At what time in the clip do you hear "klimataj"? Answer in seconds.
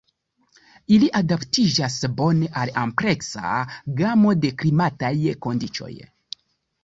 4.63-5.13